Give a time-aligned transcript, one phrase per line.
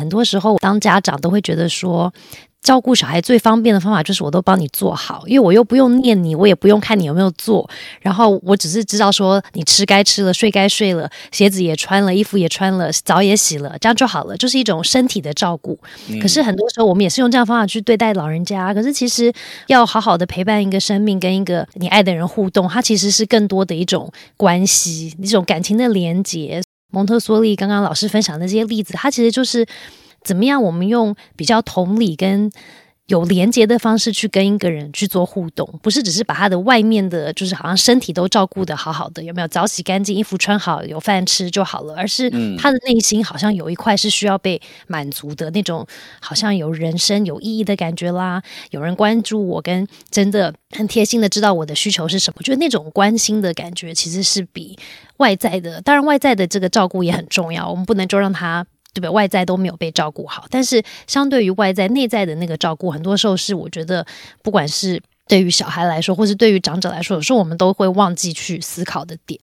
[0.00, 2.12] 很多时候，当家长都会觉得说。
[2.62, 7.66] 照顾小孩最方便的方法就是我都帮你做好，因为我又不用念你，我也不用看你有没有做，
[8.02, 15.78] 然后我只是知道说你吃该吃了，睡该睡了，鞋子也穿了，衣服也穿了，澡也洗了，这样就好了，就是一种身体的照顾。
[16.20, 19.32] 可是很多时候我们也是用这样方法去对待老人家，可是其实
[19.68, 26.60] 要好好的陪伴一个生命，跟一个你爱的人互动，它其实是更多的一种关系，一种感情的连结。
[26.90, 29.66] 蒙特梭利刚刚老师分享的这些例子，它其实就是。
[30.22, 30.62] 怎么样？
[30.62, 32.52] 我们用比较同理跟
[33.10, 45.84] 有连接的方式去跟一个人去做互动，不是只是把他的外面的，就是好像身体都照顾的好好的，有没有早洗干净，衣服穿好，有饭吃就好了，而是他的内心好像有一块是需要被满足的那种，
[46.20, 48.40] 好像有人生有意义的感觉啦。
[48.70, 54.78] 有人关注我，跟真的很贴心的知道我的需求是什么，我觉得那种关心的感觉其实是比
[55.16, 58.64] 外在的，当然外在的这个照顾也很重要，我们不能就让他。
[58.92, 59.10] 对吧？
[59.10, 64.04] 外在都没有被照顾好，但是相对于外在，内在的那个照顾，很多时候是我觉得，
[64.42, 69.40] 不管是对于小孩来说，或是对于长者来说，有时候我们都会忘记去思考的点。